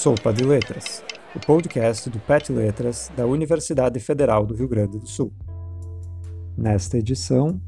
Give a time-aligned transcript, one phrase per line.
[0.00, 1.04] Sopa de Letras,
[1.36, 5.30] o podcast do PET Letras da Universidade Federal do Rio Grande do Sul.
[6.56, 7.60] Nesta edição,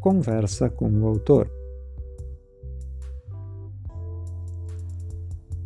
[0.00, 1.48] conversa com o autor.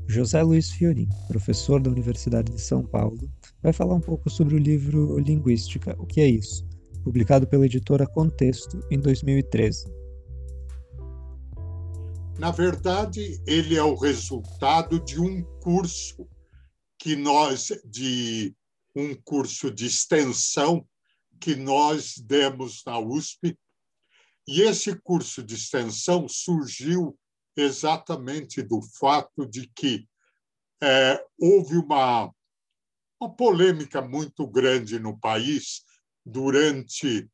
[0.07, 3.33] José Luiz Fiorin, professor da Universidade de São Paulo,
[3.63, 6.69] vai falar um pouco sobre o livro Linguística, o que é isso,
[7.03, 10.02] publicado pela editora Contexto em 2013.
[12.43, 16.29] Na verdade, ele é o resultado de um curso
[16.99, 18.53] que nós de
[18.97, 20.85] um curso de extensão
[21.41, 23.57] que nós demos na USP.
[24.49, 27.17] E esse curso de extensão surgiu
[27.57, 30.09] exatamente do fato de que
[30.83, 32.29] é, houve uma,
[33.21, 35.85] uma polêmica muito grande no país
[36.27, 37.31] durante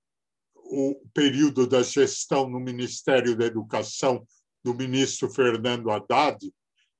[0.54, 4.22] o período da gestão no Ministério da Educação
[4.68, 6.38] do ministro Fernando Haddad,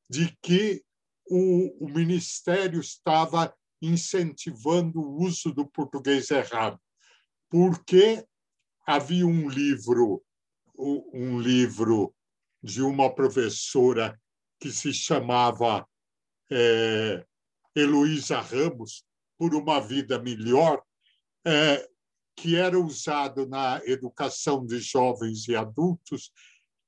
[0.09, 0.83] de que
[1.29, 6.81] o, o Ministério estava incentivando o uso do português errado,
[7.51, 8.25] porque
[8.87, 10.25] havia um livro,
[10.79, 12.15] um livro
[12.63, 14.19] de uma professora
[14.59, 15.87] que se chamava
[16.51, 17.23] é,
[17.77, 19.05] Heloísa Ramos,
[19.37, 20.83] Por uma Vida Melhor,
[21.47, 21.87] é,
[22.35, 26.33] que era usado na educação de jovens e adultos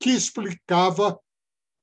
[0.01, 1.17] que explicava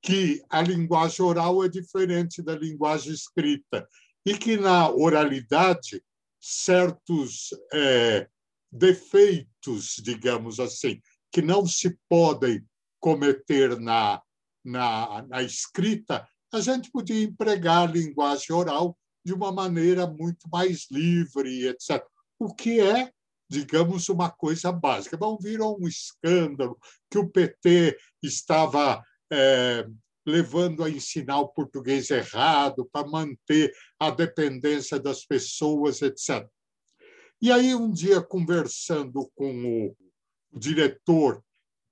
[0.02, 3.88] que a linguagem oral é diferente da linguagem escrita
[4.26, 6.02] e que na oralidade
[6.40, 8.28] certos é,
[8.70, 12.64] defeitos, digamos assim, que não se podem
[13.00, 14.20] cometer na,
[14.64, 20.86] na, na escrita, a gente podia empregar a linguagem oral de uma maneira muito mais
[20.90, 22.04] livre, etc.
[22.38, 23.12] O que é
[23.48, 25.16] digamos, uma coisa básica.
[25.16, 26.78] Bom, virou um escândalo
[27.10, 29.86] que o PT estava é,
[30.26, 36.46] levando a ensinar o português errado para manter a dependência das pessoas, etc.
[37.40, 41.42] E aí, um dia, conversando com o diretor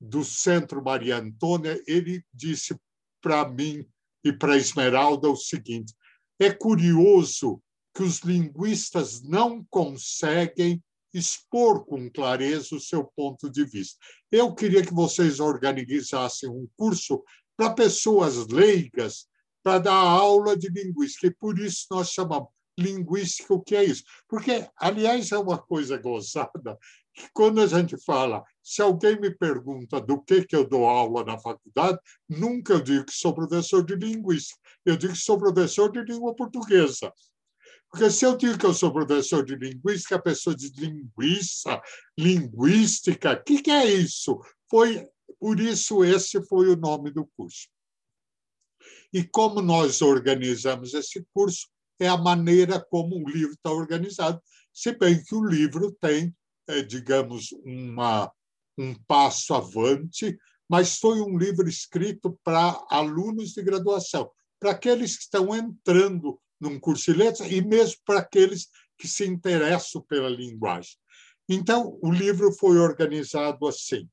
[0.00, 2.76] do Centro Maria Antônia, ele disse
[3.22, 3.86] para mim
[4.22, 5.94] e para Esmeralda o seguinte:
[6.38, 7.62] é curioso
[7.94, 10.82] que os linguistas não conseguem
[11.16, 13.98] expor com clareza o seu ponto de vista.
[14.30, 17.22] Eu queria que vocês organizassem um curso
[17.56, 19.26] para pessoas leigas
[19.62, 24.04] para dar aula de linguística, e por isso nós chamamos linguística o que é isso.
[24.28, 26.78] Porque, aliás, é uma coisa gozada,
[27.14, 31.24] que quando a gente fala, se alguém me pergunta do que, que eu dou aula
[31.24, 35.90] na faculdade, nunca eu digo que sou professor de linguística, eu digo que sou professor
[35.90, 37.12] de língua portuguesa.
[37.96, 41.80] Porque se eu digo que eu sou professor de linguística, a pessoa diz linguista,
[42.18, 44.38] linguística, o que, que é isso?
[44.70, 45.08] Foi
[45.40, 47.68] por isso esse foi o nome do curso.
[49.10, 51.68] E como nós organizamos esse curso
[51.98, 54.42] é a maneira como o livro está organizado,
[54.74, 56.36] se bem que o livro tem,
[56.68, 58.30] é, digamos, uma,
[58.76, 60.36] um passo avante,
[60.68, 64.30] mas foi um livro escrito para alunos de graduação,
[64.60, 68.68] para aqueles que estão entrando num curso de letras e mesmo para aqueles
[68.98, 70.96] que se interessam pela linguagem.
[71.48, 74.08] Então, o livro foi organizado assim.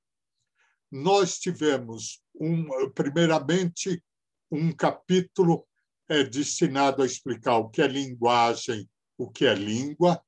[0.92, 4.04] Nós tivemos, um, primeiramente,
[4.52, 5.66] um capítulo
[6.08, 8.88] é, destinado a explicar o que é linguagem,
[9.18, 10.22] o que é língua,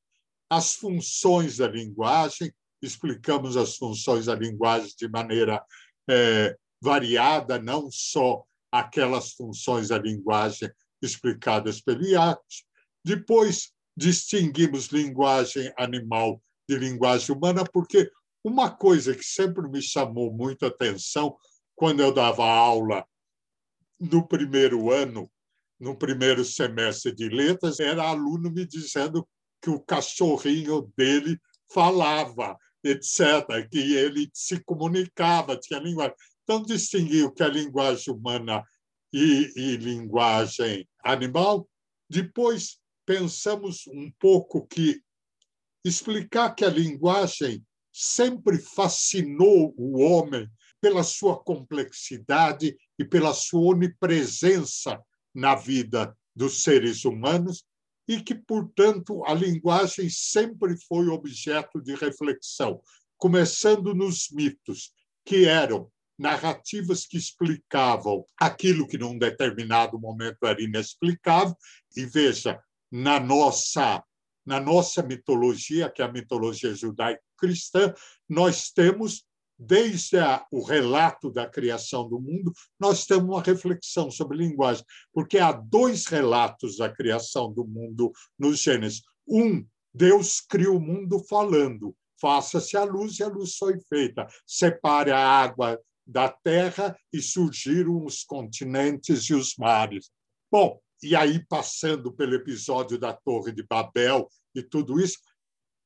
[0.49, 5.63] as funções da linguagem, explicamos as funções da linguagem de maneira
[6.09, 10.71] é, variada, não só aquelas funções da linguagem
[11.01, 12.65] explicadas pelo IACS.
[13.03, 18.11] Depois, distinguimos linguagem animal de linguagem humana, porque
[18.43, 21.35] uma coisa que sempre me chamou muita atenção
[21.75, 23.05] quando eu dava aula
[23.99, 25.29] no primeiro ano,
[25.79, 29.27] no primeiro semestre de letras, era aluno me dizendo
[29.61, 31.39] que o cachorrinho dele
[31.73, 36.15] falava, etc., que ele se comunicava, tinha linguagem.
[36.43, 38.63] Então, distinguir o que é linguagem humana
[39.15, 41.69] e, e linguagem animal.
[42.09, 45.01] Depois, pensamos um pouco que
[45.85, 50.49] explicar que a linguagem sempre fascinou o homem
[50.81, 55.01] pela sua complexidade e pela sua onipresença
[55.33, 57.63] na vida dos seres humanos
[58.05, 62.81] e que, portanto, a linguagem sempre foi objeto de reflexão,
[63.17, 64.91] começando nos mitos,
[65.23, 71.55] que eram narrativas que explicavam aquilo que num determinado momento era inexplicável.
[71.95, 72.59] E veja,
[72.91, 74.03] na nossa
[74.45, 77.91] na nossa mitologia, que é a mitologia judaico-cristã,
[78.29, 79.25] nós temos
[79.57, 85.39] desde a, o relato da criação do mundo, nós temos uma reflexão sobre linguagem, porque
[85.39, 89.01] há dois relatos da criação do mundo no Gênesis.
[89.27, 94.27] Um, Deus cria o mundo falando, faça-se a luz e a luz foi feita.
[94.45, 100.11] Separe a água da terra e surgiram os continentes e os mares.
[100.51, 105.17] Bom, e aí passando pelo episódio da Torre de Babel e tudo isso,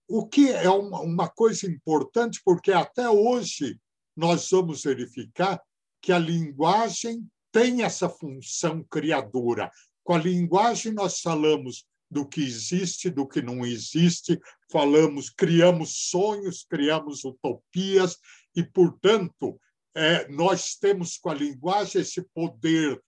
[0.07, 3.79] o que é uma, uma coisa importante, porque até hoje
[4.15, 5.61] nós vamos verificar
[6.01, 9.71] que a linguagem tem essa função criadora.
[10.03, 14.39] Com a linguagem, nós falamos do que existe, do que não existe,
[14.71, 18.17] falamos, criamos sonhos, criamos utopias,
[18.55, 19.59] e, portanto,
[19.99, 23.01] é, nós temos com a linguagem esse poder,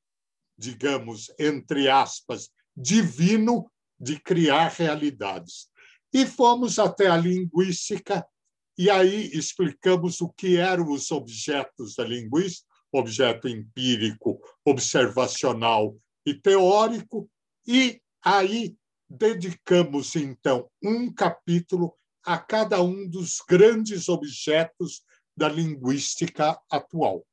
[0.57, 5.69] digamos, entre aspas, divino de criar realidades.
[6.13, 8.27] E fomos até a linguística,
[8.77, 15.95] e aí explicamos o que eram os objetos da linguística, objeto empírico, observacional
[16.25, 17.31] e teórico,
[17.65, 18.75] e aí
[19.09, 25.03] dedicamos, então, um capítulo a cada um dos grandes objetos
[25.35, 27.25] da linguística atual.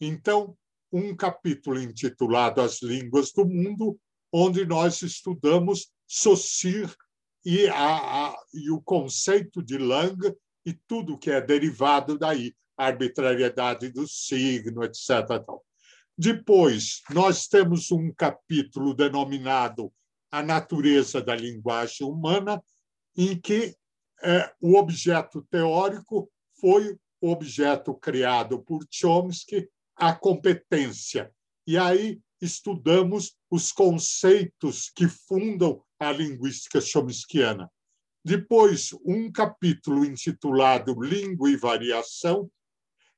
[0.00, 0.56] Então,
[0.92, 3.98] um capítulo intitulado As Línguas do Mundo,
[4.32, 6.94] onde nós estudamos Saussure
[7.44, 10.16] e, a, a, e o conceito de Lang
[10.64, 15.28] e tudo que é derivado daí, a arbitrariedade do signo, etc.
[16.16, 19.92] Depois, nós temos um capítulo denominado
[20.30, 22.62] A Natureza da Linguagem Humana,
[23.16, 23.76] em que
[24.22, 26.30] é, o objeto teórico
[26.60, 26.96] foi
[27.30, 31.32] objeto criado por Chomsky, a competência.
[31.66, 37.70] E aí estudamos os conceitos que fundam a linguística chomskiana.
[38.24, 42.50] Depois, um capítulo intitulado Língua e Variação,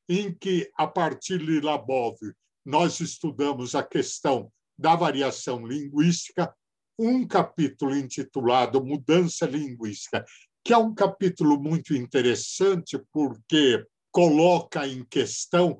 [0.08, 2.16] em que, a partir de Labov,
[2.64, 6.54] nós estudamos a questão da variação linguística,
[6.98, 10.24] um capítulo intitulado Mudança Linguística,
[10.64, 13.84] que é um capítulo muito interessante porque
[14.16, 15.78] coloca em questão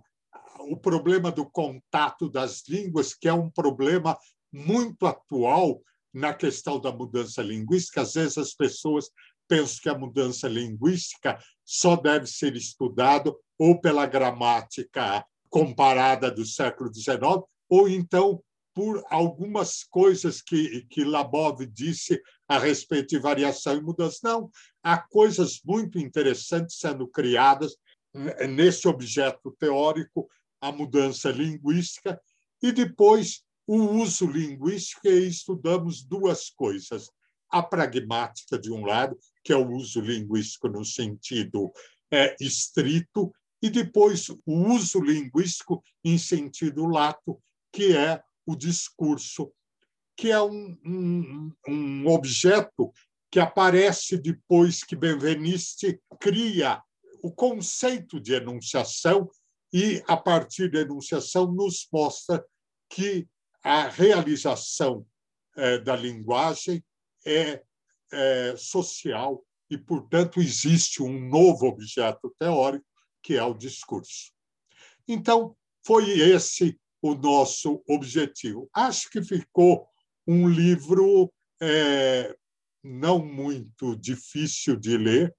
[0.69, 4.15] o problema do contato das línguas, que é um problema
[4.53, 5.81] muito atual
[6.12, 8.03] na questão da mudança linguística.
[8.03, 9.09] Às vezes as pessoas
[9.49, 16.93] pensam que a mudança linguística só deve ser estudado ou pela gramática comparada do século
[16.93, 18.43] XIX, ou então
[18.75, 24.19] por algumas coisas que, que Labov disse a respeito de variação e mudança.
[24.23, 24.50] Não,
[24.83, 27.79] há coisas muito interessantes sendo criadas
[28.49, 30.29] nesse objeto teórico
[30.61, 32.21] a mudança linguística
[32.63, 37.11] e depois o uso linguístico e estudamos duas coisas.
[37.51, 41.73] A pragmática, de um lado, que é o uso linguístico no sentido
[42.11, 43.33] é, estrito,
[43.63, 47.41] e depois o uso linguístico em sentido lato,
[47.73, 49.53] que é o discurso,
[50.17, 52.93] que é um, um, um objeto
[53.31, 56.83] que aparece depois que Benveniste cria
[57.26, 59.28] o conceito de enunciação
[59.73, 62.44] e, a partir da enunciação, nos mostra
[62.88, 63.26] que
[63.64, 65.05] a realização
[65.56, 66.84] é, da linguagem
[67.26, 67.64] é,
[68.12, 72.87] é social e, portanto, existe um novo objeto teórico,
[73.20, 74.32] que é o discurso.
[75.08, 78.70] Então, foi esse o nosso objetivo.
[78.73, 79.88] Acho que ficou
[80.28, 82.37] um livro é,
[82.85, 85.35] não muito difícil de ler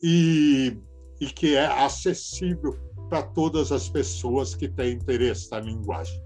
[0.00, 0.78] e,
[1.20, 2.78] e que é acessível
[3.08, 6.20] para todas as pessoas que têm interesse na linguagem.